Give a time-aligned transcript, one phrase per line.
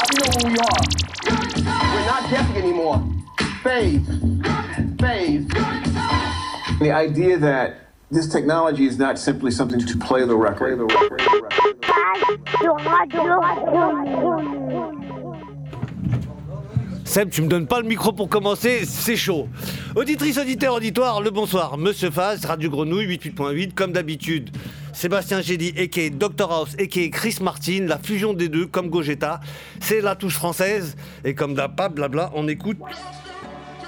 [0.00, 0.80] Now we know who we are.
[1.94, 3.04] We're not guessing anymore.
[3.62, 4.06] Phase.
[4.98, 5.46] Phase.
[6.78, 7.76] The idea that
[8.10, 10.78] this technology is not simply something to play the record.
[10.78, 10.96] play the
[13.36, 14.59] record.
[17.10, 19.48] Seb, tu me donnes pas le micro pour commencer, c'est chaud.
[19.96, 21.76] Auditrice, auditeur, auditoire, le bonsoir.
[21.76, 24.50] Monsieur Faz, Radio Grenouille 88.8, comme d'habitude.
[24.92, 26.10] Sébastien Gédy, a.k.a.
[26.10, 27.08] Dr House, a.k.a.
[27.08, 29.40] Chris Martin, la fusion des deux, comme Gogeta.
[29.80, 30.94] C'est la touche française.
[31.24, 32.78] Et comme d'hab, blabla, on écoute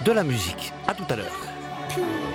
[0.05, 0.73] de la musique.
[0.89, 2.32] À tout à l'heure.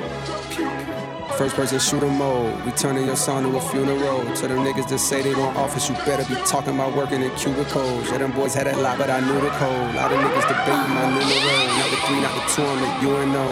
[1.37, 2.65] First person shooter mode.
[2.65, 4.25] We turning your son to a funeral.
[4.37, 7.29] To them niggas that say they want office, you better be talking about working in
[7.35, 8.09] cubicles.
[8.09, 9.93] Yeah, them boys had that lot, but I knew the code.
[9.93, 11.77] A lot of niggas debating my numero.
[11.77, 13.45] Not the three, not the two, I'm the UNO.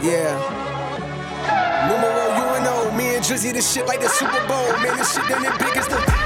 [0.00, 0.40] Yeah.
[1.92, 2.24] Numero
[2.56, 2.96] UNO.
[2.96, 4.72] Me and Drizzy, this shit like the Super Bowl.
[4.80, 6.25] Man, this shit done it big as the.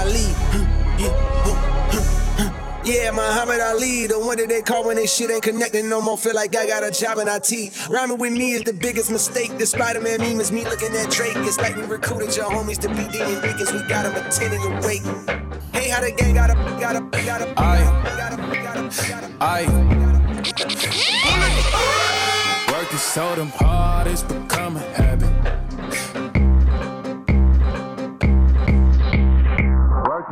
[0.00, 0.28] Ali.
[2.84, 6.18] Yeah, Muhammad Ali, the one that they call when they shit ain't connecting no more.
[6.18, 7.88] Feel like I got a job in IT.
[7.88, 9.56] Rhyming with me is the biggest mistake.
[9.56, 11.36] The Spider Man meme is me looking at Drake.
[11.36, 13.72] It's like we recruited your homies to be Demon Deacons.
[13.72, 15.02] We got them attending your wake.
[15.72, 18.76] Hey, how the gang got up, got up, got up, got up, got up, got
[18.76, 19.30] up, got up.
[19.40, 19.66] I.
[22.72, 25.21] Working so damn hard, it's become a habit.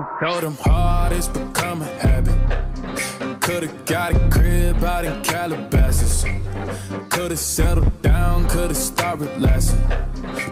[0.01, 2.35] Know them hard, it's become a habit.
[3.41, 6.25] Could've got a crib out in Calabasas.
[7.11, 9.79] Could've settled down, could've started relaxing.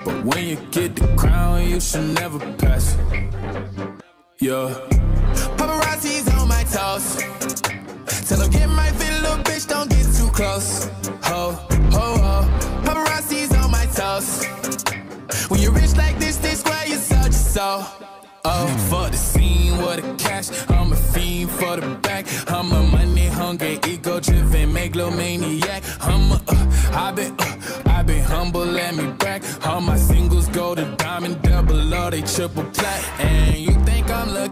[0.05, 3.35] But when you get the crown, you should never pass it.
[4.39, 4.69] Yeah.
[5.57, 7.17] Paparazzi's on my toes.
[8.29, 10.91] Tell them get my fit, little bitch, don't get too close.
[11.23, 11.53] Ho,
[11.97, 12.49] ho, ho.
[12.85, 14.45] Paparazzi's on my toes.
[15.49, 17.85] When you're rich like this, they square you such a soul.
[18.45, 19.17] Oh, for the
[19.79, 20.49] what a cash.
[20.69, 22.27] I'm a fiend for the back.
[22.49, 25.83] I'm a money hungry, ego driven, megalomaniac.
[26.01, 29.43] I'm a, uh, I've been, uh, I've been humble, let me back.
[29.67, 33.01] All my singles go to diamond, double or they triple plat.
[33.21, 34.48] And you think I'm lucky?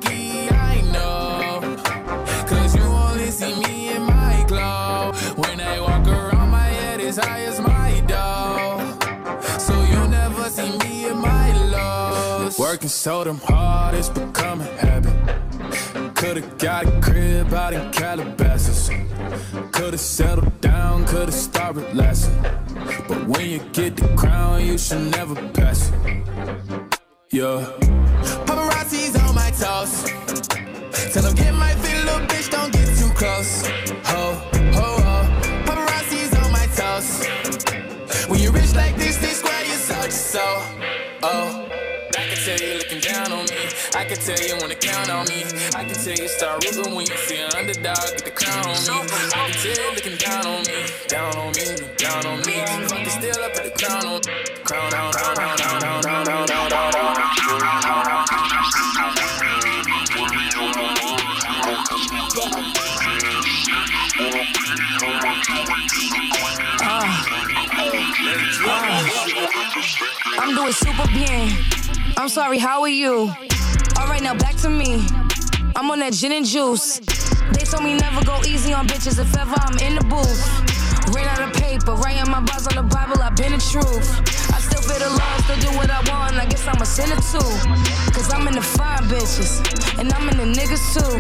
[12.77, 16.15] Working so damn hard, it's become a habit.
[16.15, 18.91] Could've got a crib out in Calabasas.
[19.73, 22.39] Could've settled down, could've started relaxing.
[23.09, 25.95] But when you get the crown, you should never pass it.
[27.33, 27.65] Yeah.
[28.45, 30.13] Paparazzi's on my toes.
[31.15, 33.67] Tell them get my feet, little bitch, don't get too close.
[34.11, 34.35] Ho,
[34.77, 35.17] ho, ho.
[35.65, 38.29] Paparazzi's on my toes.
[38.29, 40.63] When you're rich like this, they square you such a soul.
[41.23, 41.66] Oh.
[43.97, 45.43] I can tell you wanna count on me.
[45.75, 49.09] I can tell you start rooting when you an underdog get the crown on me.
[49.33, 51.65] I can tell looking down on me, down on me,
[51.97, 52.61] down on me.
[52.89, 54.21] Fucking still up at the crown on,
[54.65, 57.17] crown on, crown on, crown on, crown on, crown on, crown on.
[66.83, 66.97] Ah.
[66.99, 67.25] Ah.
[70.39, 71.49] I'm doing super bien.
[72.19, 73.35] I'm sorry, how are you?
[73.99, 75.07] Alright, now back to me.
[75.75, 77.01] I'm on that gin and juice.
[77.53, 80.41] They told me never go easy on bitches if ever I'm in the booth.
[81.15, 84.09] Ran out of paper, writing my bars on the Bible, I've been the truth.
[84.53, 87.17] I still feel the love, still do what I want, I guess I'm a sinner
[87.17, 87.49] too.
[88.13, 89.65] Cause I'm in the fine bitches,
[89.99, 91.17] and I'm in the niggas too.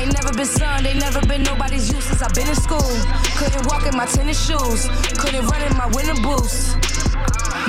[0.00, 2.90] Ain't never been son, ain't never been nobody's use since I've been in school.
[3.38, 4.88] Couldn't walk in my tennis shoes,
[5.18, 6.74] couldn't run in my winter boots.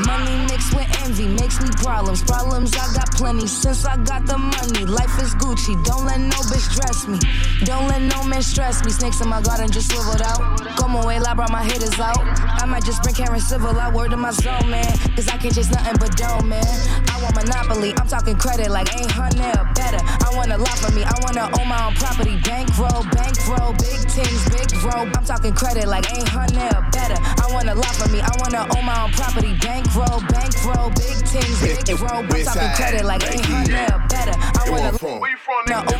[0.05, 2.23] Money mixed with envy makes me problems.
[2.23, 4.85] Problems I got plenty since I got the money.
[4.85, 5.75] Life is Gucci.
[5.85, 7.19] Don't let no bitch dress me.
[7.65, 8.91] Don't let no man stress me.
[8.91, 10.39] Snakes in my garden just swiveled out.
[10.77, 12.17] Como way, I brought my hitters out.
[12.61, 13.93] I might just bring Karen Civil out.
[13.93, 14.97] Word to my soul, man.
[15.15, 16.63] Cause I can't chase nothing but dough, man.
[17.09, 17.93] I want monopoly.
[17.97, 19.99] I'm talking credit like 800 or better.
[19.99, 21.03] I want a lot for me.
[21.03, 22.39] I wanna own my own property.
[22.43, 23.73] Bankroll, bankroll.
[23.73, 25.05] Big things, big roll.
[25.11, 27.17] I'm talking credit like 800 or better.
[27.19, 28.21] I want a lot for me.
[28.21, 29.53] I wanna own my own property.
[29.59, 30.89] Bankroll, bankroll.
[30.91, 32.21] Big teams, big roll.
[32.21, 34.35] I'm talking credit like 800 or better.
[34.37, 35.19] I wanna own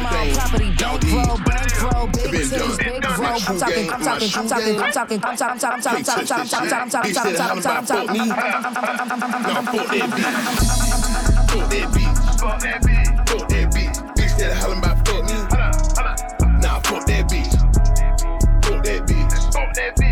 [0.04, 0.70] my own property.
[0.76, 2.08] Bankroll, bankroll.
[2.08, 3.40] Big teams, big roll.
[3.48, 6.48] I'm talking, I'm talking, I'm talking, I'm talking, I'm talking, I'm talking, I'm talking, I'm
[6.48, 8.06] talking, I'm talking, I'm talking, I'm talking, I'm talking, I'm talking,
[9.40, 10.10] I'm talking.
[11.50, 12.14] Fuck that beat.
[12.40, 13.08] Fuck that beat.
[13.30, 13.94] Fuck that beat.
[14.16, 15.34] Bitch that hollering about fuck me.
[16.62, 17.52] Nah, fuck that beat.
[18.66, 19.32] Fuck that beat.
[19.54, 20.00] Fuck that beat.
[20.00, 20.09] Fuck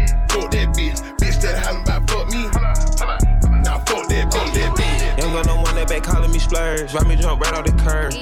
[6.00, 6.94] back calling me splurge.
[6.94, 8.14] Ride me jump right off the curb.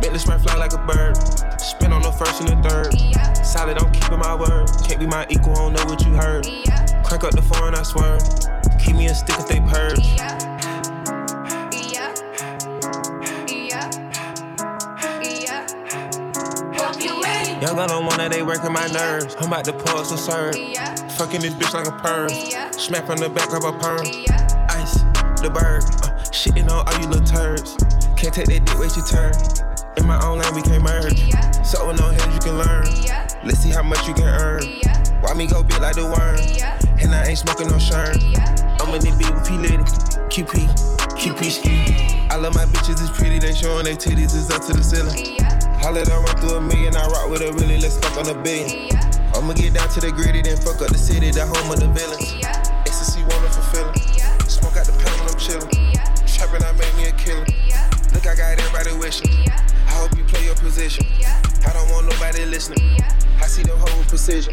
[0.00, 1.16] Bentley spray fly like a bird.
[1.60, 3.44] Spin on the first and the third.
[3.44, 4.68] Solid, I'm keeping my word.
[4.84, 6.44] Can't be my equal, I don't know what you heard.
[7.04, 8.18] Crank up the foreign, I swear.
[8.78, 9.98] Keep me a stick if they purge.
[17.62, 19.36] Young gun on one that they working my nerves.
[19.38, 20.54] I'm about to pause and serve.
[21.12, 22.28] Fucking this bitch like a perm.
[22.72, 24.04] Smack from the back of a perm.
[24.68, 25.02] Ice,
[25.40, 25.84] the bird.
[26.02, 27.76] Uh, shitting on all you little turds.
[28.16, 29.36] Can't take that dick, wait your turn.
[29.96, 31.20] In my own lane, we can't merge.
[31.64, 32.88] So with no hands, you can learn.
[33.44, 34.64] Let's see how much you can earn.
[35.20, 36.40] Why me go big like the worm?
[36.98, 38.16] And I ain't smoking no shirt.
[38.80, 39.84] I'm in the beat with P Lady.
[40.32, 40.64] QP,
[41.20, 42.26] QP ski.
[42.30, 43.38] I love my bitches, it's pretty.
[43.38, 45.36] They showing their titties, it's up to the ceiling.
[45.84, 48.42] Holla done run through a million, I rock with a really, let's fuck on a
[48.42, 48.88] billion.
[49.34, 51.88] I'ma get down to the gritty, then fuck up the city, the home of the
[51.88, 52.32] villains.
[52.88, 54.01] Ecstasy, wonderful feeling.
[58.22, 59.50] Look, I got everybody wishing.
[59.50, 61.04] I hope you play your position.
[61.66, 63.02] I don't want nobody listening.
[63.42, 64.52] I see the whole precision.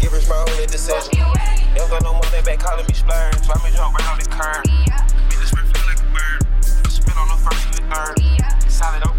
[0.00, 1.14] Givers my only decision.
[1.14, 3.46] Young got no more they back calling me splurge.
[3.46, 4.64] Why me jump right on the curb?
[5.30, 6.90] Be the feel like a bird.
[6.90, 8.70] Spin on the first and the third.
[8.72, 9.16] Solid, I'm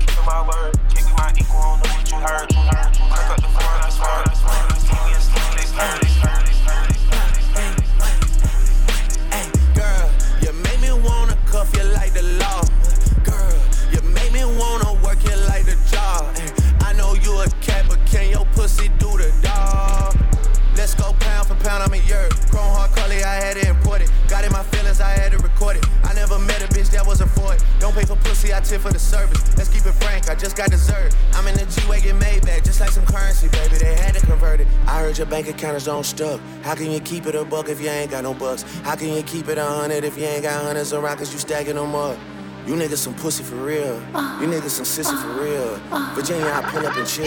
[36.08, 36.40] stuck.
[36.64, 38.64] How can you keep it a buck if you ain't got no bucks?
[38.84, 41.40] How can you keep it a hundred if you ain't got hundreds of cause you
[41.40, 42.18] stacking them up?
[42.66, 43.96] You niggas some pussy for real.
[44.40, 45.76] You niggas some sissy for real.
[46.16, 47.26] Virginia, I pull up and chill.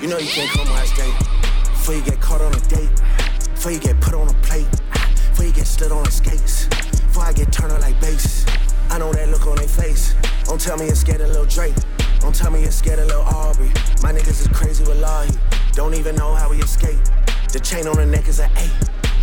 [0.00, 1.10] You know you can't come I stay.
[1.72, 2.90] Before you get caught on a date.
[3.54, 4.70] Before you get put on a plate.
[5.30, 6.66] Before you get slid on the skates.
[6.66, 8.46] Before I get turned on like bass.
[8.90, 10.14] I know that look on their face.
[10.44, 11.74] Don't tell me you're scared of Lil Drake.
[12.20, 13.68] Don't tell me you're scared of Lil Aubrey.
[14.02, 15.36] My niggas is crazy with Lahi.
[15.72, 16.98] Don't even know how we escape.
[17.52, 18.72] The chain on her neck is an eight.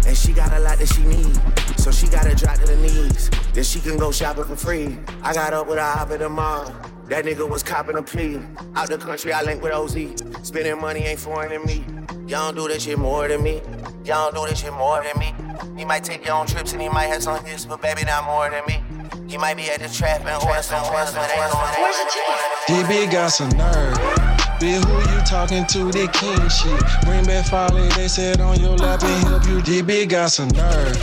[0.05, 1.35] And she got a lot that she need.
[1.79, 3.31] So she gotta drop to the knees.
[3.53, 4.99] Then she can go shopping for free.
[5.23, 6.71] I got up with a hop in the mall.
[7.07, 8.39] That nigga was copping a plea.
[8.75, 9.95] Out the country, I link with OZ.
[10.43, 11.83] Spending money ain't foreign to me.
[12.27, 13.63] Y'all don't do this shit more than me.
[14.05, 15.33] Y'all don't do this shit more than me.
[15.75, 18.25] He might take your own trips and he might have some hits, but baby, not
[18.25, 18.83] more than me.
[19.27, 23.29] He might be at the trap and horse and horse, but ain't going DB got
[23.29, 24.28] some nerve.
[24.59, 25.89] Bitch, who you talking to?
[25.89, 27.05] The king shit.
[27.05, 29.59] Bring back folly, they said on your lap and help you.
[29.59, 30.97] DB got some nerve.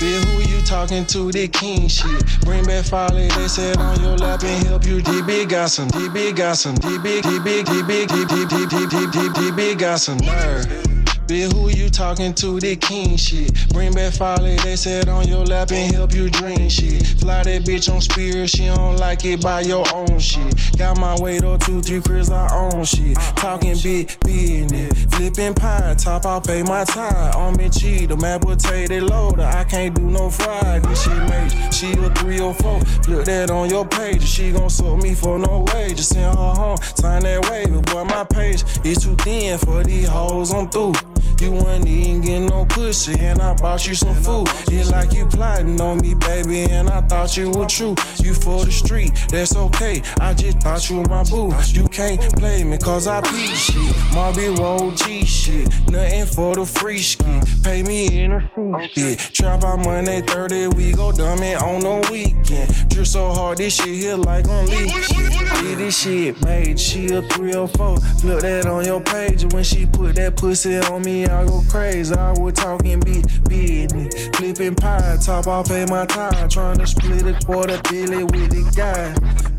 [0.00, 1.32] Bitch, who you talking to?
[1.32, 2.40] The king shit.
[2.42, 5.00] Bring back folly, they said on your lap and help you.
[5.00, 9.98] DB got some, DB got some, DB, DB, DB, DB, DB, DB, DB, DB got
[9.98, 10.99] some nerve.
[11.30, 12.58] Bitch, who you talking to?
[12.58, 13.54] The king shit.
[13.68, 17.06] Bring back folly, they said on your lap and help you dream shit.
[17.20, 20.52] Fly that bitch on spirit, she don't like it by your own shit.
[20.76, 23.16] Got my weight up two, three cribs, I own shit.
[23.36, 27.32] Talking big business, flipping pie, top, I pay my time.
[27.36, 28.00] On me cheat.
[28.00, 30.82] cheetah, mad potato loader, I can't do no fried.
[30.82, 32.80] This shit made she a 304.
[33.04, 36.08] Flip that on your page, she gon' suck me for no wages.
[36.08, 40.52] Send her home, sign that waiver, boy, my page is too thin for these hoes,
[40.52, 40.94] I'm through.
[41.40, 44.48] You wasn't even getting no pussy, and I bought you some food.
[44.68, 47.94] It's like you plotting on me, baby, and I thought you were true.
[48.18, 50.02] You for the street, that's okay.
[50.20, 51.52] I just thought you were my boo.
[51.68, 53.94] You can't play me, cause I beat shit.
[54.12, 55.68] Marby roll G shit.
[55.90, 57.40] Nothing for the free ski.
[57.64, 59.18] Pay me in a shit.
[59.32, 62.88] Trap out Monday, 30, we go dumb it on the weekend.
[62.90, 65.78] Drip so hard, this shit here like on leak shit.
[65.78, 67.96] This shit made, she a 304.
[68.20, 71.62] Flip that on your page when she put that pussy on me me, I go
[71.68, 72.14] crazy.
[72.14, 74.28] I would talk and be business.
[74.36, 76.48] Flipping pie, top off pay my time.
[76.48, 79.14] Trying to split a quarter billion with the guy.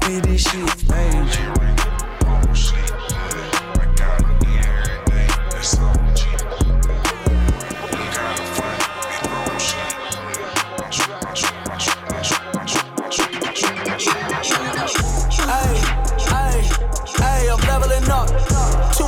[0.08, 1.91] Be this shit major.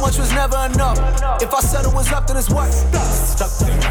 [0.04, 1.00] much was never enough.
[1.42, 2.68] If I said it was up, then it's what?
[2.76, 3.88] Stuck with me.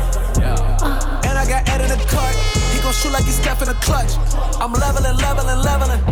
[1.24, 2.36] And I got Ed in the cut.
[2.68, 4.12] He gon' shoot like he's stepping a clutch.
[4.60, 6.04] I'm leveling, leveling, leveling.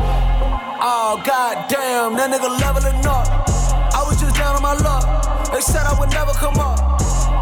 [0.81, 3.29] Oh, god damn, that nigga leveling up.
[3.93, 5.05] I was just down on my luck.
[5.53, 6.81] They said I would never come up.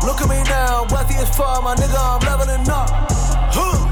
[0.03, 2.91] Look at me now, wealthy as fuck, my nigga, I'm leveling up.
[3.55, 3.87] Huh.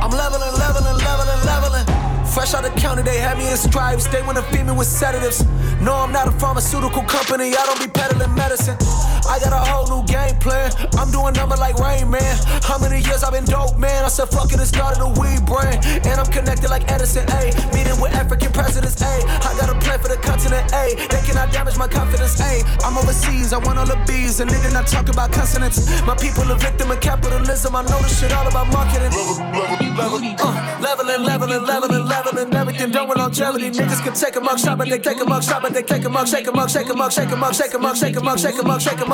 [0.00, 1.86] I'm leveling, leveling, leveling, leveling.
[2.32, 4.06] Fresh out the county, they had me in stripes.
[4.08, 5.44] They wanna feed me with sedatives.
[5.84, 8.78] No, I'm not a pharmaceutical company, I don't be peddling medicine.
[9.26, 10.70] I got a whole new game plan.
[10.98, 12.36] I'm doing number like Rain Man.
[12.62, 14.04] How many years I've been dope, man?
[14.04, 15.84] I said, fuck it, it's started a weed brand.
[16.04, 17.52] And I'm connected like Edison, A.
[17.72, 19.14] Meeting with African presidents, A.
[19.48, 20.94] I got a plan for the continent, A.
[21.08, 22.62] They cannot damage my confidence, A.
[22.84, 24.40] I'm overseas, I want all the B's.
[24.40, 25.78] A nigga not talk about consonants.
[26.04, 27.74] My people are victim of capitalism.
[27.74, 29.10] I know this shit all about marketing.
[29.14, 32.54] Level, level, level, uh, leveling, leveling, leveling, leveling.
[32.54, 33.70] Everything done with longevity.
[33.70, 36.16] Niggas can take a shop, and they take 'em up, shop, and they take 'em
[36.16, 38.80] up, shake 'em up, a mug, shake a mug, up, a mug, shake up, mug,
[38.80, 39.13] shake a up.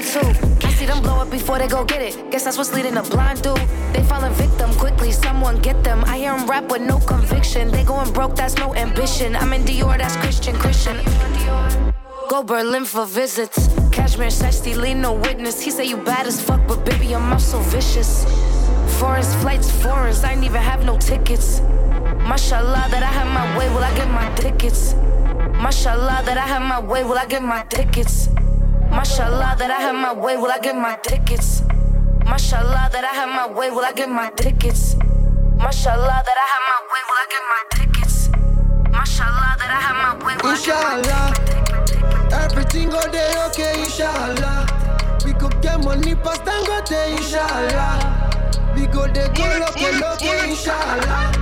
[0.00, 0.36] mine.
[0.62, 2.30] I see them blow up before they go get it.
[2.30, 3.56] Guess that's what's leading a blind dude.
[3.92, 6.04] They falling victim quickly, someone get them.
[6.04, 7.70] I hear them rap with no conviction.
[7.70, 9.36] They going broke, that's no ambition.
[9.36, 10.96] I'm in Dior, that's Christian, Christian.
[12.28, 13.68] Go Berlin for visits.
[13.90, 14.30] Cashmere
[14.76, 15.60] lead no witness.
[15.60, 18.24] He say you bad as fuck, but baby, your mouth so vicious.
[18.98, 21.60] Forest flights, foreigns, I ain't even have no tickets.
[22.28, 24.94] Mashallah, that I have my way, will I get my tickets?
[25.60, 28.28] Mashallah, that I have my way, will I get my tickets?
[28.90, 31.62] Mashallah, that I have my way, will I get my tickets?
[32.26, 34.96] Mashallah, that I have my way, will I get my tickets?
[35.56, 38.28] Mashallah, that I have my way, will I get my tickets?
[38.90, 43.80] Mashallah, that I have my way, will I get my Inshallah, everything go day okay,
[43.82, 44.66] inshallah.
[45.24, 48.72] We go get money past and go day, inshallah.
[48.74, 51.32] We go dey go loco loco, inshallah.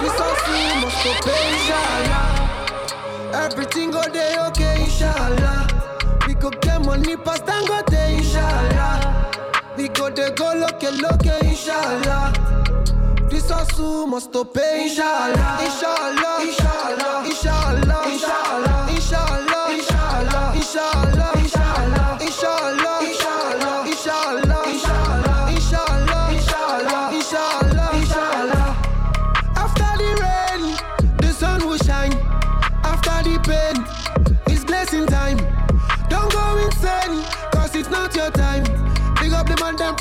[0.00, 3.44] This hustle must go pay, inshallah.
[3.46, 5.69] Everything go day okay, inshallah.
[6.40, 9.30] Go get money past Dangote, inshallah.
[9.76, 12.32] We go dey go loco loco, inshallah.
[13.28, 14.84] This hustle must to pay.
[14.88, 18.69] Inshallah, inshallah, inshallah, inshallah, inshallah,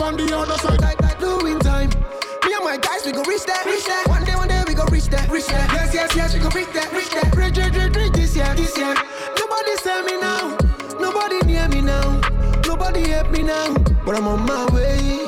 [0.02, 1.90] up from the other side, like, like doing time.
[2.46, 4.08] Me and my guys, we go reach that, reach that.
[4.08, 5.72] One day, one day, we go reach that, reach that.
[5.74, 7.36] Yes, yes, yes, we go reach that, reach that.
[7.36, 8.94] Reach, reach, reach, reach this year, this year.
[9.38, 10.58] Nobody send me now,
[11.00, 12.20] nobody near me now,
[12.66, 13.74] nobody help me now,
[14.06, 15.28] but I'm on my way.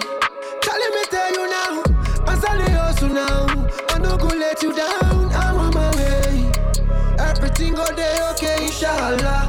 [0.61, 1.83] Telling me tell you now,
[2.27, 3.47] I saw the hustle now.
[3.89, 6.51] I no go let you down, I'm on my way.
[7.19, 9.47] Everything go day okay, inshallah.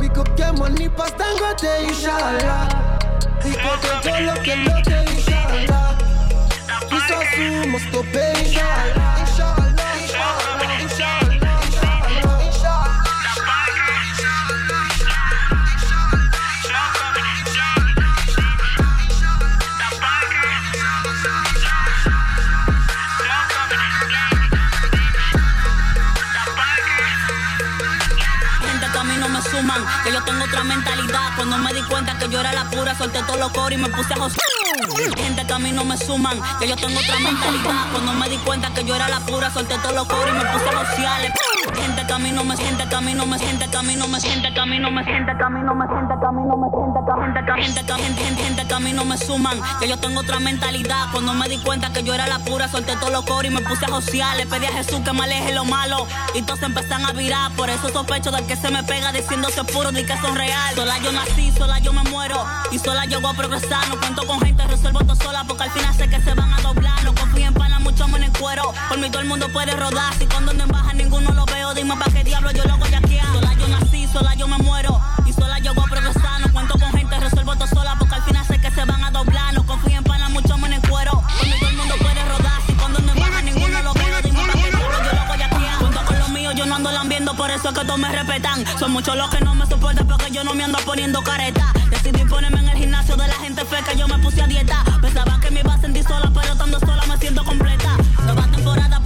[0.00, 2.68] We go get money past Dangote, inshallah.
[2.68, 2.85] We go
[3.46, 5.96] Ricordo quello che lo devi inshallah
[6.90, 11.25] Mi sto su, ma sto bene inshallah Inshallah, inshallah, inshallah.
[30.26, 31.30] Tengo otra mentalidad.
[31.36, 33.88] Cuando me di cuenta que yo era la pura, solté todos los coros y me
[33.88, 34.42] puse a joser.
[35.16, 37.86] Gente que a mí no me suman, que yo tengo otra mentalidad.
[37.92, 40.44] Cuando me di cuenta que yo era la pura, solté todos los coros y me
[40.44, 41.32] puse a josearle.
[41.76, 43.82] Gente que a mí no me siente, que a mí no me siente, que a
[43.82, 45.86] mí no me siente, que a mí no me siente, que a mí no me
[45.86, 48.42] siente, que a mí no me siente, que a gente que gente que gente gente
[48.44, 51.08] gente que a mí no me suman, que yo tengo otra mentalidad.
[51.12, 53.60] Cuando me di cuenta que yo era la pura, solté todos los coros y me
[53.60, 54.36] puse a josear.
[54.36, 57.52] Le pedí a Jesús que me aleje lo malo y todos empiezan a virar.
[57.52, 60.74] Por eso sospecho del que se me pega diciéndose puro ni que son real.
[60.74, 63.88] Sola yo nací, sola yo me muero y sola yo voy a progresar.
[63.88, 66.60] No cuento con gente, resuelvo todo sola porque al final sé que se van a
[66.60, 67.04] doblar.
[67.04, 68.72] No confío en pana, mucho en cuero.
[68.88, 70.14] Por mí todo el mundo puede rodar.
[70.14, 73.00] Si con donde baja ninguno lo veo, dime pa' qué diablo yo lo voy a
[73.00, 73.26] quedar.
[73.32, 76.40] Sola yo nací, sola yo me muero y sola yo voy a progresar.
[76.40, 79.10] No cuento con gente, resuelvo todo sola porque al final sé que se van a
[79.10, 79.54] doblar.
[79.54, 81.22] No confío en pana, mucho menos en cuero.
[81.42, 82.60] Mí todo el mundo puede rodar.
[82.66, 85.48] Si con donde baja ninguno lo veo, dime pa' qué diablo yo lo voy a
[85.50, 85.78] quedar.
[85.78, 88.64] Cuento con lo mío, yo no ando lambiendo, por eso es que todos me respetan.
[88.78, 91.72] Son muchos los que no me soportan porque yo no me ando poniendo careta.
[91.90, 94.84] Decidí ponerme en el gimnasio de la gente feca, yo me puse a dieta.
[95.00, 97.96] Pensaba que me iba a sentir sola, pero estando sola me siento completa.
[98.24, 99.00] Nueva temporada,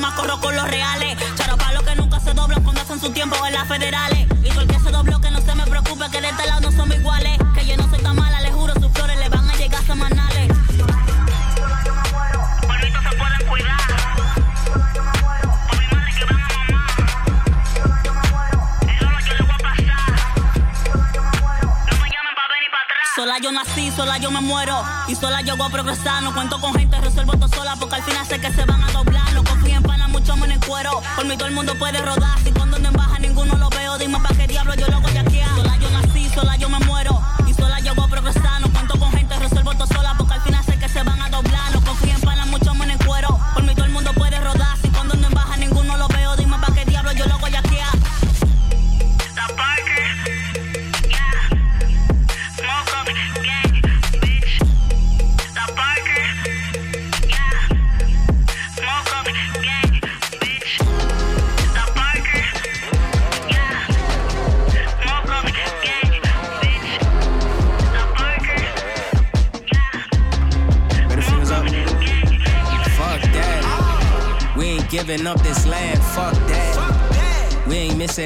[0.00, 1.16] nada más corro con los reales.
[1.36, 4.26] Charo para los que nunca se doblan cuando hacen su tiempo en las federales.
[4.42, 6.60] Y todo el que se dobló, que no se me preocupe, que de este lado
[6.60, 7.38] no somos iguales.
[7.54, 10.48] Que yo no soy tan mala, les juro, sus flores le van a llegar semanales.
[12.66, 13.80] Bonitos se pueden cuidar.
[23.14, 26.22] Sola yo nací, sola yo me muero y sola yo voy a progresar.
[26.22, 28.75] No cuento con gente, resuelvo todo sola porque al final sé que se van
[31.16, 32.36] Por mí todo el mundo puede rodar.
[32.58, 32.75] Con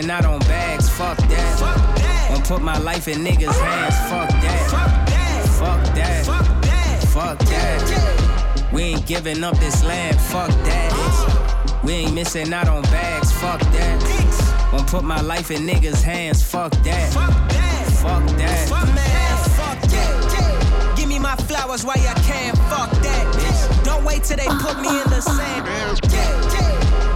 [0.08, 0.20] up this land.
[0.20, 0.24] Fuck that.
[0.24, 0.90] On bags.
[0.90, 2.30] Fuck that.
[2.30, 3.96] Won't put my life in niggas' hands.
[4.08, 4.70] Fuck that.
[5.58, 6.24] Fuck that.
[7.08, 8.70] Fuck that.
[8.72, 10.20] We ain't giving up this land.
[10.20, 11.80] Fuck that.
[11.84, 13.32] We ain't missing out on bags.
[13.32, 14.70] Fuck that.
[14.72, 16.42] Won't put my life in niggas' hands.
[16.42, 17.12] Fuck that.
[18.00, 18.70] Fuck that.
[18.94, 20.94] Man, fuck that.
[20.96, 22.54] Give me my flowers while you can.
[22.70, 23.82] Fuck that.
[23.84, 25.66] Don't wait till they put me in the sand.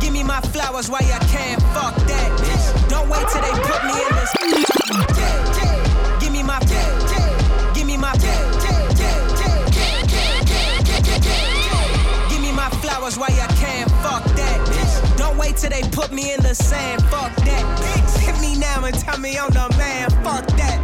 [0.00, 1.60] Give me my flowers while you can.
[1.72, 2.53] Fuck that.
[3.14, 4.24] Wait till they put me in the
[6.20, 6.58] Give me my.
[7.74, 8.12] Give me my.
[12.28, 13.88] Give me my flowers while you can.
[14.02, 15.14] Fuck that.
[15.16, 17.02] Don't wait till they put me in the sand.
[17.04, 17.64] Fuck that.
[18.20, 20.10] Hit me now and tell me I'm the man.
[20.24, 20.80] Fuck that.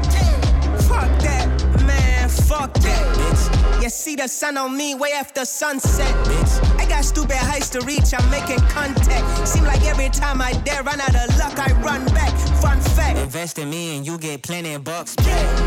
[0.89, 1.49] Fuck that.
[1.85, 3.81] Man, fuck that.
[3.83, 6.15] You see the sun on me way after sunset.
[7.03, 9.49] Stupid heights to reach, I'm making contact.
[9.49, 12.33] Seem like every time I dare run out of luck, I run back.
[12.61, 13.19] Fun fact.
[13.19, 15.17] Invest in me and you get plenty of bucks.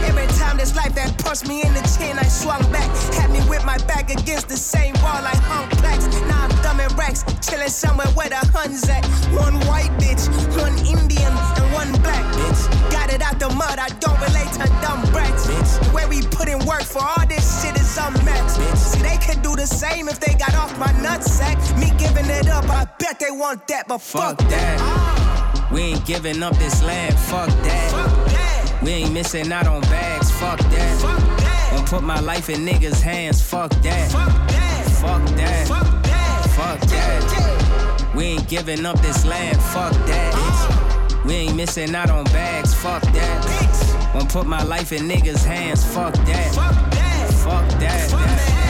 [0.06, 2.90] Every time this life that punched me in the chin, I swung back.
[3.16, 6.06] Had me with my back against the same wall, I hung plaques.
[6.30, 9.04] Now I'm thumbing racks, chilling somewhere where the Huns at.
[9.34, 10.30] One white bitch,
[10.62, 12.92] one Indian, and one black bitch.
[12.92, 15.48] Got it out the mud, I don't relate to dumb brats.
[15.92, 18.78] Where we put in work for all this shit is unmatched.
[18.78, 20.92] See, they could do the same if they got off my
[21.24, 21.80] nutsack.
[21.80, 25.70] Me giving it up, I bet they want that, but fuck, Fuck that.
[25.72, 27.18] We ain't giving up this land.
[27.18, 28.80] Fuck that.
[28.84, 30.30] We ain't missing out on bags.
[30.32, 31.74] Fuck that.
[31.74, 33.42] Won't put my life in niggas' hands.
[33.42, 34.12] Fuck that.
[34.12, 35.68] Fuck that.
[35.68, 36.50] Fuck that.
[36.56, 38.16] Fuck that.
[38.16, 39.58] We ain't giving up this land.
[39.58, 40.34] Fuck that.
[40.36, 41.24] Uh.
[41.26, 42.74] We ain't missing out on bags.
[42.76, 44.12] Fuck that.
[44.14, 45.84] Won't put my life in niggas' hands.
[45.86, 46.54] fuck that.
[46.54, 47.32] Fuck that.
[47.32, 48.63] Fuck that.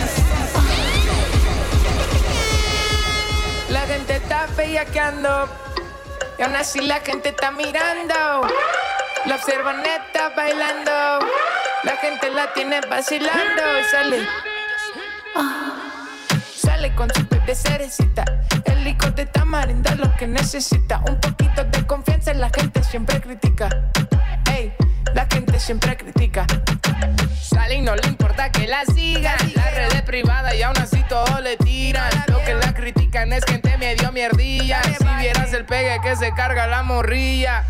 [4.63, 5.49] Bellaqueando
[6.38, 8.47] y aún así la gente está mirando.
[9.26, 10.91] La observan neta bailando.
[11.84, 14.26] La gente la tiene vacilando sale.
[16.56, 18.23] Sale con su bebé cerecita.
[18.65, 21.02] El licor de tamarindo es lo que necesita.
[21.10, 23.69] Un poquito de confianza, la gente siempre critica.
[25.13, 26.45] La gente siempre critica.
[27.41, 29.38] Sale y no le importa que la sigan.
[29.56, 32.12] La red es privada y aún así todo le tiran.
[32.28, 34.82] Lo que la critican es gente medio mierdilla.
[34.84, 37.65] Si vieras el pegue que se carga la morrilla.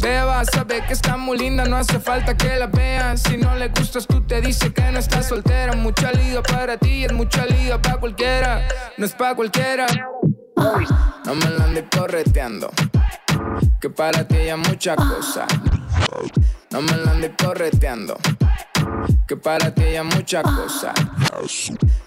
[0.00, 3.16] Beba, sabe que está muy linda, no hace falta que la vean.
[3.16, 5.74] Si no le gustas, tú te dice que no estás soltera.
[5.74, 8.66] Mucha liga para ti, es mucha liga para cualquiera.
[8.96, 9.86] No es para cualquiera.
[10.56, 12.70] No me la andes correteando.
[13.80, 15.46] Que para ti hay mucha cosa.
[16.74, 18.18] No me la andes correteando.
[19.28, 20.92] Que para ti hay mucha cosa.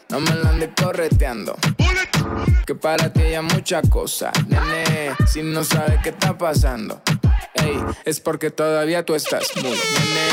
[0.09, 1.55] No me la andes correteando.
[2.65, 4.29] Que para ti hay mucha cosa.
[4.45, 7.01] Nene, si no sabes qué está pasando.
[7.53, 10.27] Ey, es porque todavía tú estás muy nene.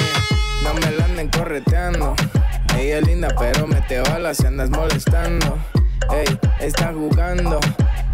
[0.65, 2.17] No me la anden correteando.
[2.77, 5.59] Ella es linda, pero mete balas si andas molestando.
[6.13, 7.61] Ey, está jugando.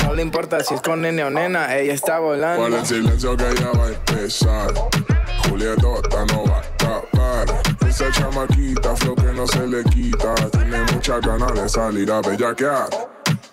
[0.05, 2.59] No le importa si es con nene o nena, ella está volando.
[2.61, 4.75] Guarda el silencio que ya va a empezar.
[5.49, 7.47] Julietota no va a tapar.
[7.87, 10.35] Esa chamaquita, flow que no se le quita.
[10.53, 12.89] Tiene muchas ganas de salir a bellaquear.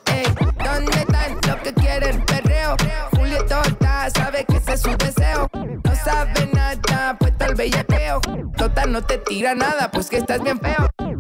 [0.06, 0.26] Ey,
[0.64, 2.76] ¿dónde están los que quieren perreo?
[3.16, 5.50] Julietota sabe que ese es su deseo.
[5.54, 8.22] No sabe nada, pues tal bellaqueo.
[8.58, 11.17] Tota no te tira nada, pues que estás bien feo.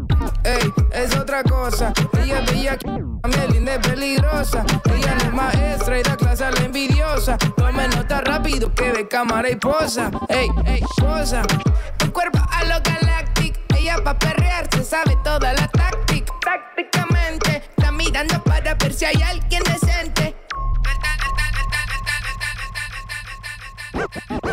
[0.47, 1.91] Ey, es otra cosa.
[2.23, 4.63] Ella es bella, también linda y peligrosa.
[4.85, 7.37] Ella no es maestra y da clase a la envidiosa.
[7.37, 10.09] Tome nota rápido que de cámara y posa.
[10.29, 11.41] Ey, ey, posa.
[11.97, 13.59] Tu cuerpo a lo galactic.
[13.77, 16.33] Ella pa' perrear se sabe toda la táctica.
[16.39, 20.33] Tácticamente está mirando para ver si hay alguien decente.
[23.97, 24.46] Yeah,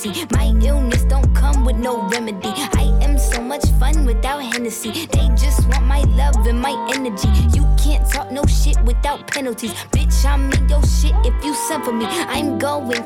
[0.00, 2.48] My illness don't come with no remedy.
[2.56, 4.92] I am so much fun without Hennessy.
[5.12, 7.28] They just want my love and my energy.
[7.52, 9.74] You can't talk no shit without penalties.
[9.92, 12.06] Bitch, I'm in your shit if you send for me.
[12.06, 12.49] I'm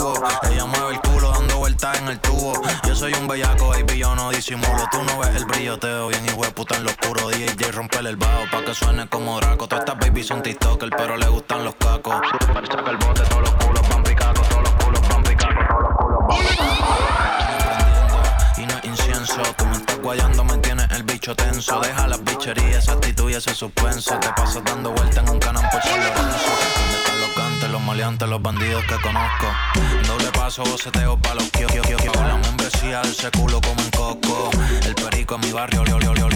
[0.00, 0.14] subo.
[0.50, 2.52] Ella mueve el culo dando vueltas en el tubo.
[2.86, 4.88] Yo soy un bellaco, baby, yo no disimulo.
[4.90, 7.28] Tú no ves el brilloteo, bien hijo de puta en lo oscuro.
[7.28, 9.68] DJ romper el bajo pa' que suene como Draco.
[9.68, 12.16] Todas estas baby son TikToker, pero le gustan los cacos.
[12.70, 16.56] Saca el bote, todos los culos van picacos, todos los culos van picacos, todos los
[16.56, 16.68] culos.
[18.56, 21.80] Y no es incienso, tú me estás guayando, me tienes el bicho tenso.
[21.80, 24.18] Deja las bicherías, esa actitud y ese suspenso.
[24.18, 25.80] Te pasas dando vueltas en un canal por.
[27.60, 29.46] ¿Dónde están los maleantes, los bandidos que conozco?
[30.06, 32.16] Doble paso, boceteo pa' los kioscos.
[32.16, 34.50] Con la membresía, ese culo como un coco.
[34.82, 36.26] El perico en mi barrio, lio, lio, lio.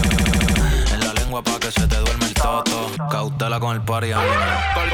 [0.93, 2.91] En la lengua pa' que se te duerme el toto.
[3.09, 4.11] Cautela con el party.
[4.11, 4.23] Con,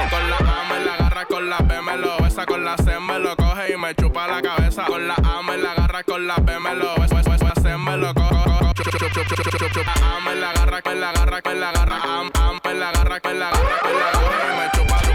[0.09, 2.97] con la A me la agarra, con la B me lo besa, con la C
[2.97, 4.85] me lo coge y me chupa la cabeza.
[4.85, 7.97] Con la A me la agarra, con la B me lo besa, besa, C me
[7.97, 8.31] lo coge.
[8.31, 12.23] A me la agarra, me la agarra, me la agarra, A
[12.63, 14.11] me la agarra, me la agarra, me la
[14.47, 15.10] y me chupa,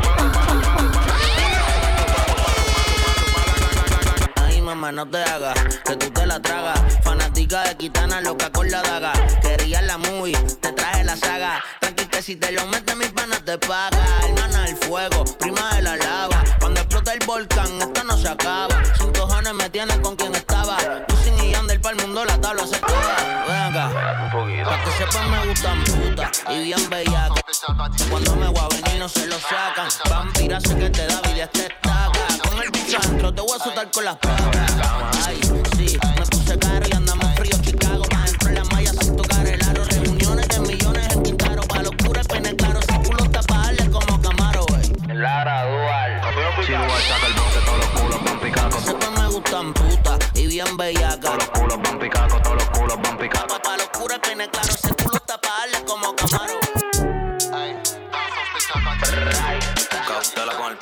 [4.67, 6.81] mamá, no te hagas, que tú te la tragas.
[7.05, 9.13] Fanática de Kitana, loca con la daga.
[9.41, 11.63] Quería la movie, te traje la saga.
[11.81, 14.05] Tranqui que si te lo metes, mi pana te paga.
[14.25, 16.43] Hermana del fuego, prima de la lava.
[16.59, 18.83] Cuando explota el volcán, esto no se acaba.
[18.99, 20.77] Sin cojones me tienes con quien estaba.
[21.11, 23.45] Wisin y Yandel pa'l mundo, la tabla se toda.
[23.47, 27.41] Ven acá, pa' que sepan me gustan puta y bien bellaca.
[28.11, 29.89] Cuando me voy a venir no se lo sacan.
[30.11, 32.16] Vampira sé que te da vida este estaca.
[32.57, 34.73] Con el bicho adentro te voy a soltar con las placas.
[35.27, 35.39] Ay,
[35.77, 38.03] sí, me puse caro y andamos frío Chicago.
[38.09, 39.85] Pa' dentro en la malla sin tocar el aro.
[39.85, 41.63] Reuniones de millones en Quintaro.
[41.65, 42.81] Pa' locura es pene claro.
[42.81, 44.91] Si culo taparle como Camaro, wey.
[45.15, 46.21] Lara Dual.
[46.67, 48.85] Dual saca el bloque, todos los culos van picacos.
[48.85, 51.21] Sepa me gustan puta y bien bellaca.
[51.21, 53.61] Todos los culos van picacos, todos los culos van picacos.
[53.61, 54.73] Pa' locura es pene claro.
[54.83, 56.36] Si culo taparle como Camaro.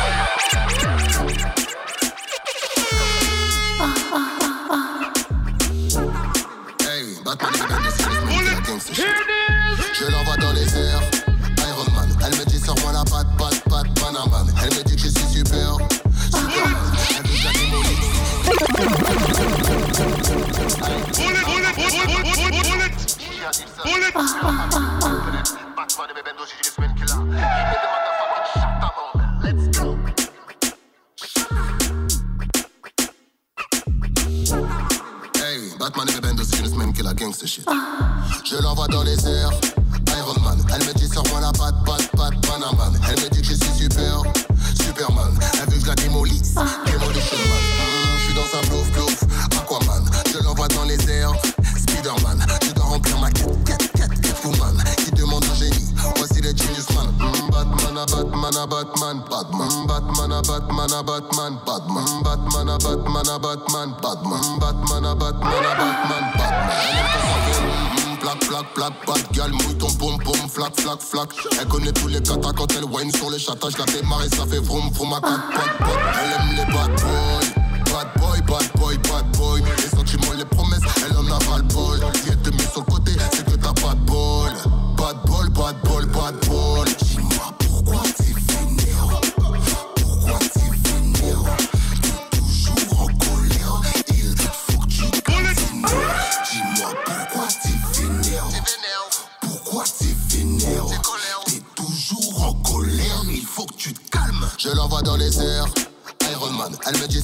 [73.49, 73.77] chatages.
[73.77, 75.78] La démarre et ça fait vroom, vroom, à quatre pattes,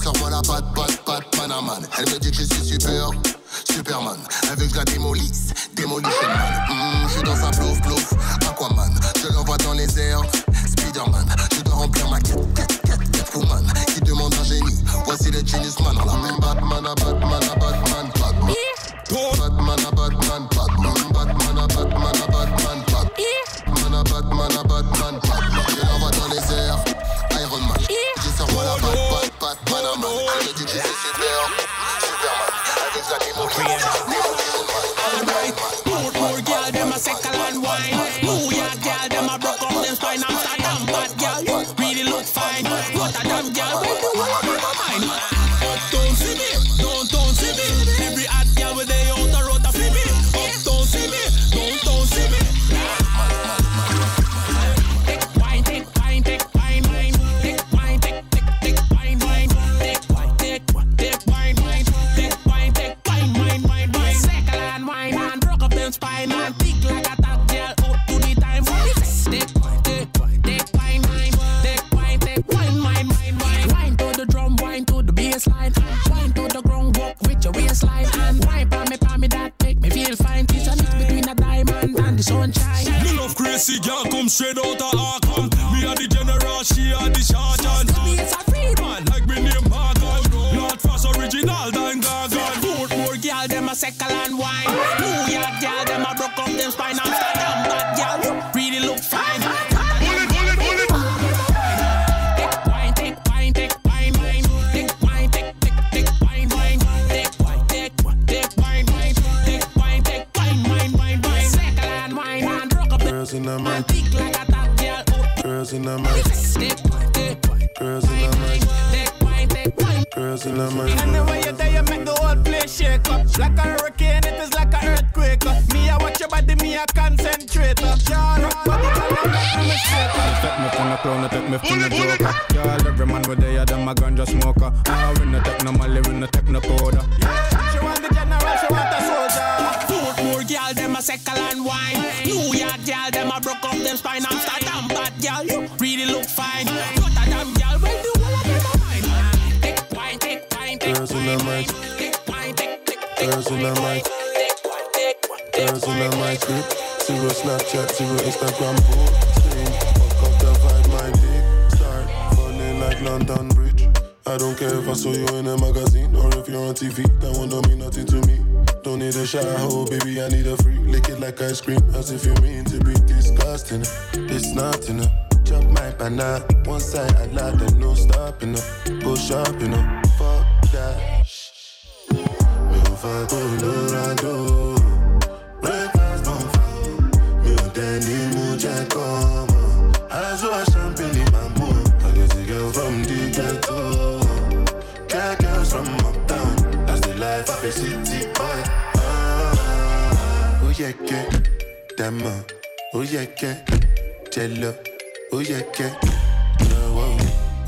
[0.06, 1.88] dit sors-moi la patte, patte, patte, Panaman.
[1.98, 2.44] Elle me dit que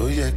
[0.05, 0.31] yeah.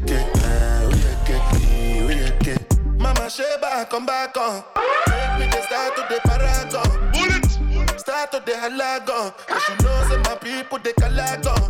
[2.05, 2.59] Oh yeah, yeah.
[2.99, 4.65] Mama Sheba, come back on.
[5.09, 7.13] Make me the start to the paragon.
[7.13, 8.01] Bullet.
[8.01, 9.33] Start to the halagon.
[9.47, 11.61] Cause you know, say my people, they calagon.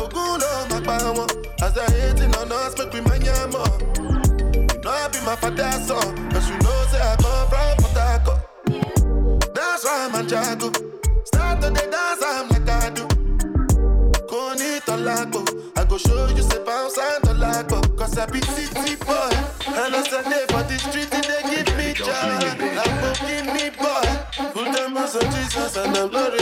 [0.00, 1.26] Ogun no magbawo.
[1.62, 3.78] As they hating on us, make we manya more.
[4.72, 6.30] You know I be my father's son.
[6.30, 9.54] Cause you know, say I come from Port Harcourt.
[9.54, 10.72] That's why I'm a jago.
[11.24, 13.06] Start to the dance, I'm like I do.
[14.28, 15.42] Koni tolago.
[15.46, 15.55] I
[15.96, 17.80] go show you say bounce and tolago.
[17.96, 19.30] Cause I be city boy.
[19.66, 22.12] And I there for the street, and they give me joy.
[22.12, 24.06] I'm give me boy.
[24.52, 26.32] Full time as Jesus, and I'm not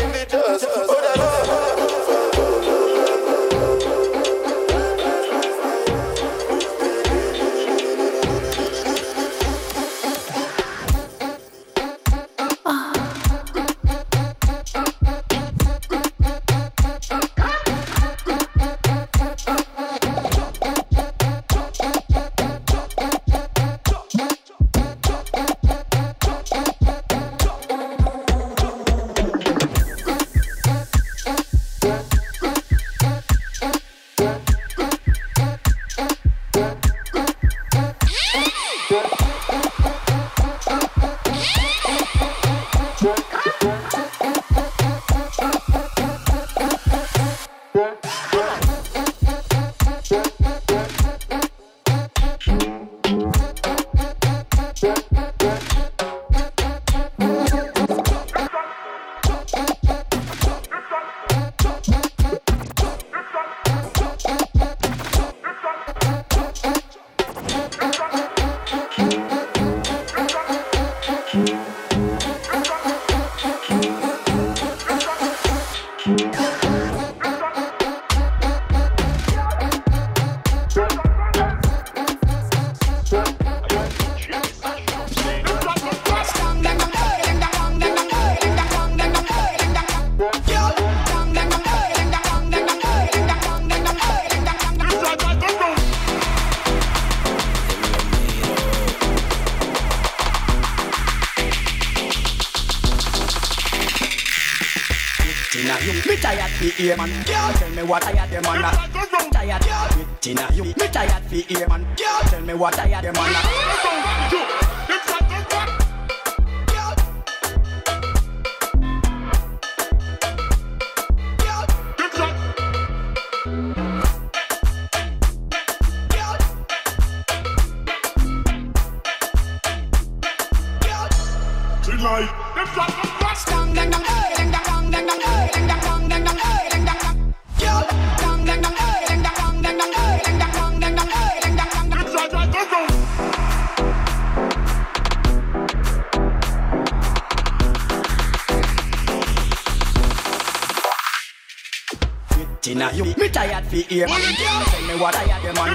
[153.75, 154.21] fi hear man.
[154.21, 155.75] Tell me what tired them man.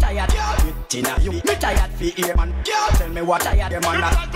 [0.00, 0.30] Tired,
[0.88, 2.50] Tina, you me tired fi hear man.
[2.64, 4.29] Girl, tell me what tired them man.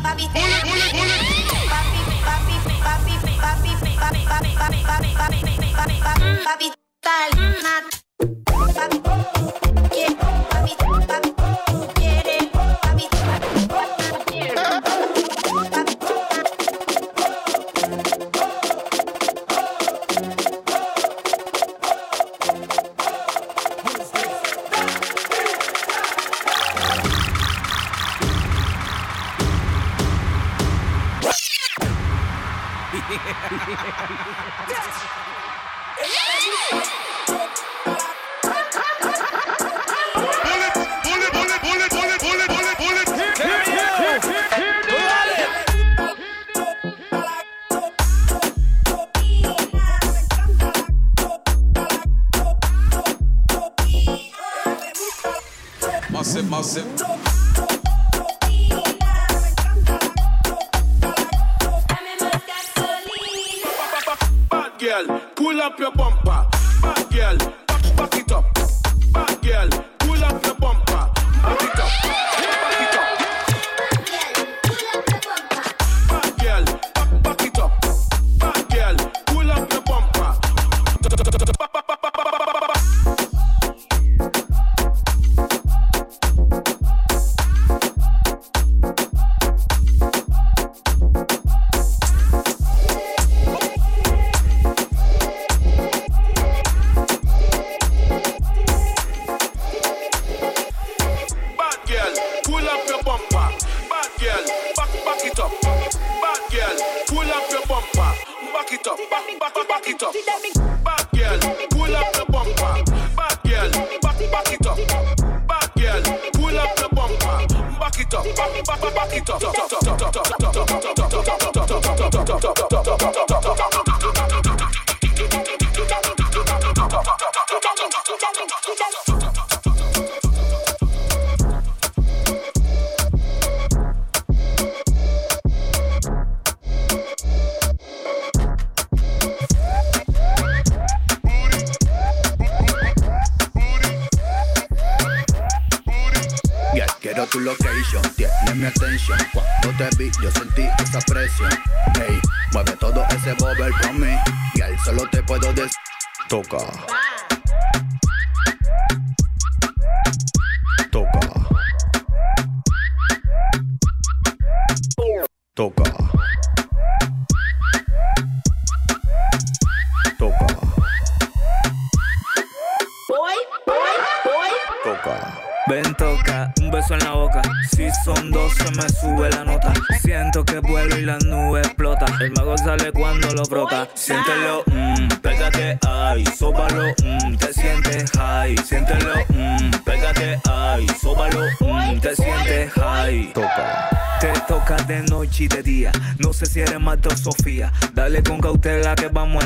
[0.00, 0.65] papi, papi,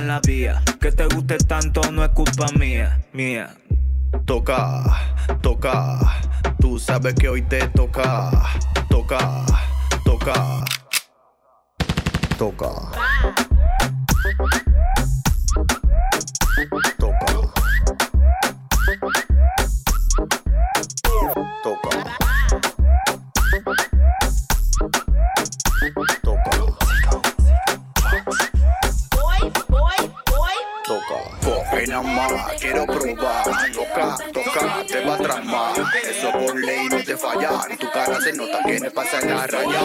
[0.07, 0.63] la vía.
[0.81, 3.55] Que te guste tanto no es culpa mía, mía.
[4.25, 4.83] Toca,
[5.41, 5.99] toca,
[6.59, 8.31] tú sabes que hoy te toca.
[8.89, 9.45] Toca,
[10.05, 10.65] toca,
[12.39, 12.71] toca.
[32.59, 35.73] Quiero probar, toca, toca, te va a tramar.
[36.09, 37.63] Eso por ley no te falla.
[37.71, 39.81] Y tu cara se nota que me pasa en la raya.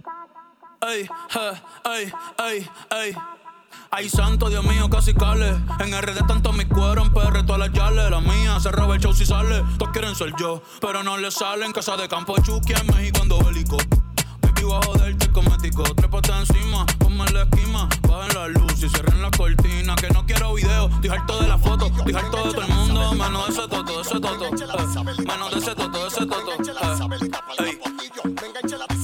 [0.00, 0.36] Dembow.
[0.82, 1.08] Ey,
[1.84, 3.16] ey, ey, ey.
[3.90, 5.48] Ay, santo, Dios mío, casi cale.
[5.80, 8.10] En RD tanto mi cuero, en PR todas las yales.
[8.10, 9.62] La mía se roba el show si sale.
[9.78, 11.72] Todos quieren ser yo, pero no le salen.
[11.72, 13.76] Casa de campo Chucky en México ando bélico.
[14.42, 15.82] Baby, bajo del cosmético.
[15.94, 17.88] Trépate encima, ponme la esquima.
[18.08, 19.94] Bajen la luz y cierren la cortina.
[19.96, 21.86] Que no quiero video, estoy harto de la foto.
[21.86, 23.12] Estoy harto de todo el mundo.
[23.12, 24.44] Menos de ese toto, de ese toto.
[24.44, 26.52] Eh, menos de ese toto, de ese toto.
[27.64, 28.95] Eh, ey.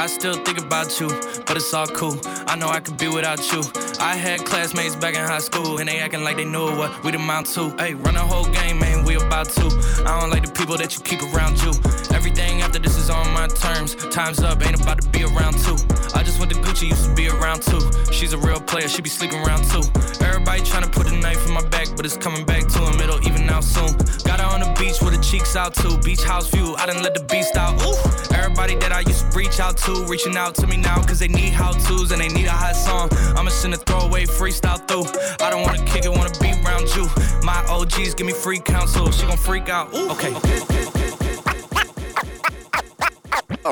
[0.00, 1.08] I still think about you,
[1.46, 2.18] but it's all cool.
[2.46, 3.62] I know I could be without you.
[4.00, 7.16] I had classmates back in high school, and they acting like they knew what we'd
[7.16, 7.68] amount to.
[7.76, 9.66] Hey, run a whole game, man, we about to.
[10.06, 11.72] I don't like the people that you keep around you.
[12.12, 13.94] Everything after this is on my terms.
[14.10, 15.76] Time's up, ain't about to be around two.
[16.14, 17.80] I just went to Gucci, used to be around two.
[18.12, 19.82] She's a real player, she be sleeping around two.
[20.24, 23.24] Everybody tryna put a knife in my back, but it's coming back to him, it'll
[23.26, 23.96] even out soon.
[24.24, 25.98] Got her on the beach with the cheeks out too.
[25.98, 27.80] Beach house view, I done let the beast out.
[27.82, 28.34] Ooh.
[28.34, 31.28] Everybody that I used to reach out to, reaching out to me now, cause they
[31.28, 33.08] need how to's and they need a hot song.
[33.36, 35.06] I'ma send a throwaway freestyle through.
[35.44, 37.08] I don't wanna kick it, wanna be around you.
[37.42, 39.94] My OGs give me free counsel, she gon' freak out.
[39.94, 40.10] Ooh.
[40.10, 40.99] Okay, okay, okay, okay.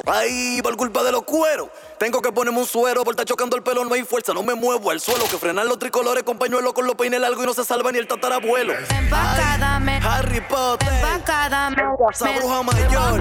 [0.07, 1.69] Ay, por culpa de los cueros.
[1.99, 4.55] Tengo que ponerme un suero por estar chocando el pelo, no hay fuerza, no me
[4.55, 5.25] muevo al suelo.
[5.31, 7.99] Que frenan los tricolores con pañuelo con los peines largos y no se salva ni
[7.99, 8.75] el tatarabuelo.
[8.75, 10.01] Empacádame.
[10.03, 10.89] Harry Potter.
[10.93, 11.83] Empacádame.
[12.13, 13.21] Esa bruja mayor.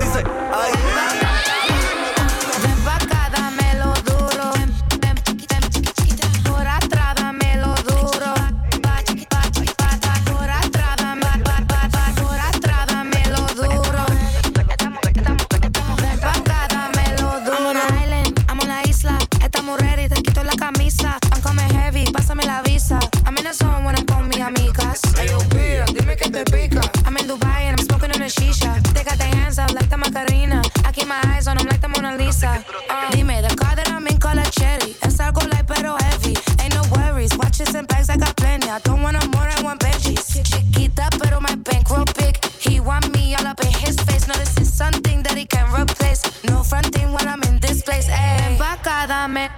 [0.00, 1.29] Dice, ay.
[31.10, 32.64] My eyes on them like the Mona Lisa.
[32.88, 34.94] Uh, dime, the car that I'm in color cherry.
[35.02, 36.34] Es algo light pero heavy.
[36.62, 38.68] Ain't no worries, watches and bags I got plenty.
[38.70, 40.38] I don't want no more, I want Benjis.
[40.48, 42.38] Chiquita pero my bankroll big.
[42.60, 44.28] He want me all up in his face.
[44.28, 46.22] No, this is something that he can replace.
[46.44, 48.08] No fronting when I'm in this place.
[48.08, 49.50] Ey, ven pa' acá, dame.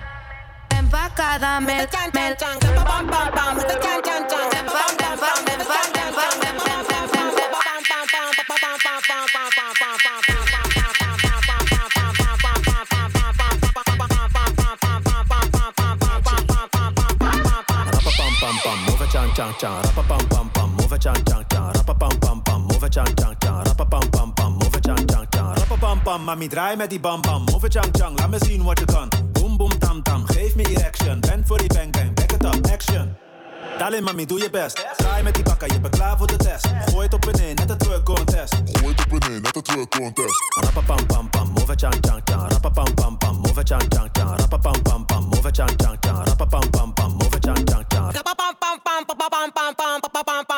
[19.43, 19.83] Chan chan.
[19.83, 21.73] Rapapam pam pam, move it chan chan chan.
[21.73, 23.65] Rapapam pam pam, move it chan chan chan.
[23.65, 25.55] Rapapam pam pam, move it chan chan chan.
[25.57, 27.45] Rapapam pam, mami draai met die bam bam.
[27.51, 29.09] Move it chan chan, laat me zien wat je kan.
[29.33, 31.21] Boom boom tam tam, geef me erection.
[31.21, 33.17] Ben voor die bang bang, back it up, action.
[33.83, 34.87] Dale mami, doe je best.
[34.97, 36.67] Draai met die bakka, je bent klaar voor de test.
[36.87, 38.55] Gooi het op en neer, net een twerk contest.
[38.73, 40.35] Gooi het op en neer, net een twerk contest.
[40.61, 42.49] Rapapam pam pam, move it chan chan chan.
[42.49, 44.37] Rapapam pam pam, move it chan chan chan.
[44.39, 46.25] Rapapam pam pam, move it chan chan chan.
[46.25, 48.13] Rapapam pam pam, move it chan chan chan.
[50.23, 50.52] ¿Dónde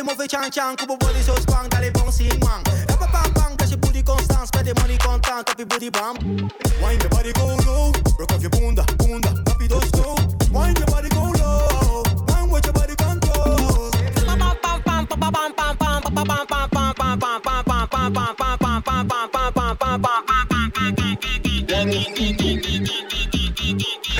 [0.00, 2.62] pam, move, move, chan chan, kubo body so strong, dale bon sing man.
[2.88, 6.16] Rapa pam pam, cash your booty constant, spend the money contant, copy booty bam.
[6.80, 10.14] Wine your body go low, rock off your bunda, bunda, rapido slow.
[10.52, 13.90] Wine your body go low, wine with your body control.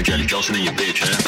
[0.03, 1.20] Jelly Johnson in your bitch, eh?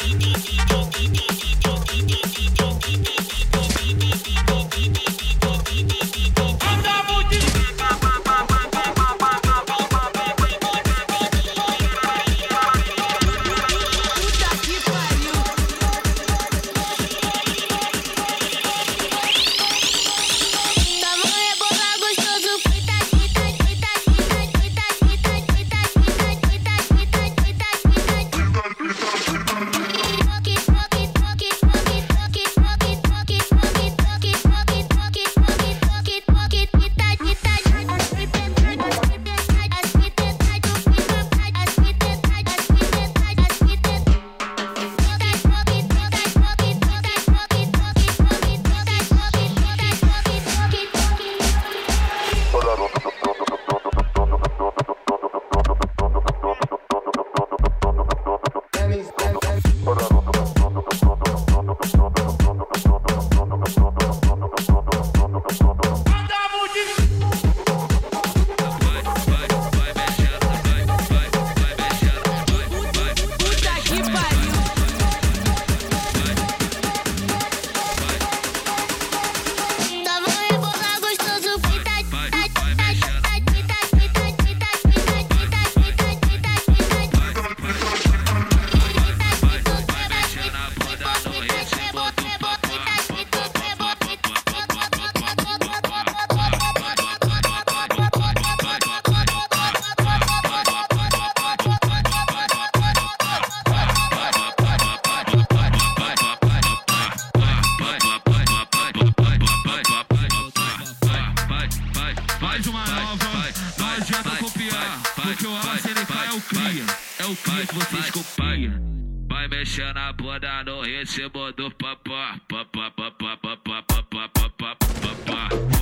[119.93, 125.72] Na bunda no ritmo do papá, papá, papá, papá, papá, papá, papá,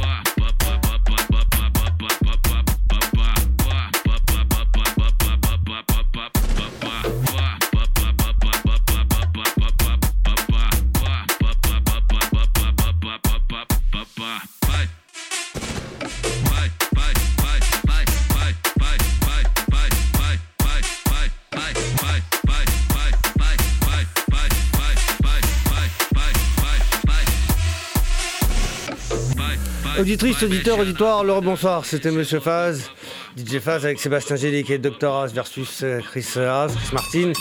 [30.01, 32.89] Auditrice, auditeur, auditoire, le bonsoir, c'était Monsieur Faz,
[33.37, 35.13] DJ Faz avec Sébastien Gélic et Dr.
[35.13, 37.33] As versus euh, Chris Haas, Chris Martin.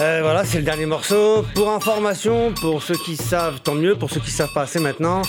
[0.00, 1.44] Euh, voilà, c'est le dernier morceau.
[1.54, 5.20] Pour information, pour ceux qui savent, tant mieux, pour ceux qui savent pas, c'est maintenant.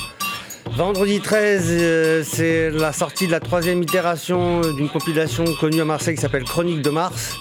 [0.77, 6.15] Vendredi 13, euh, c'est la sortie de la troisième itération d'une compilation connue à Marseille
[6.15, 7.35] qui s'appelle Chronique de Mars.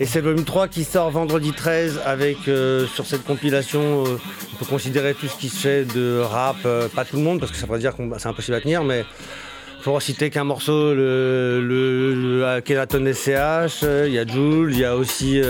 [0.00, 4.18] Et c'est le volume 3 qui sort vendredi 13 avec euh, sur cette compilation, euh,
[4.52, 7.38] on peut considérer tout ce qui se fait de rap, euh, pas tout le monde
[7.38, 9.04] parce que ça veut dire que c'est impossible à tenir, mais
[9.82, 14.96] faut citer qu'un morceau, le, le, le SCH, il y a Jules, il y a
[14.96, 15.42] aussi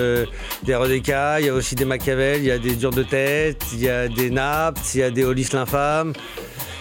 [0.65, 3.63] des RDK, il y a aussi des Machiavel, il y a des Durs de Tête,
[3.73, 6.15] il y a des Naps, il y a des Hollis l'Infâme.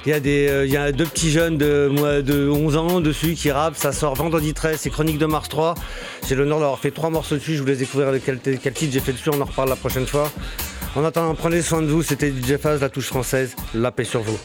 [0.05, 2.75] Il y, a des, euh, il y a deux petits jeunes de, moi, de 11
[2.75, 3.77] ans dessus qui rappent.
[3.77, 4.77] Ça sort vendredi 13.
[4.77, 5.75] C'est Chronique de Mars 3.
[6.27, 7.55] J'ai l'honneur d'avoir fait trois morceaux dessus.
[7.55, 9.29] Je voulais découvrir quel, quel titre j'ai fait dessus.
[9.29, 10.29] On en reparle la prochaine fois.
[10.95, 12.03] En attendant, prenez soin de vous.
[12.03, 13.55] C'était DJ la touche française.
[13.73, 14.37] La paix sur vous.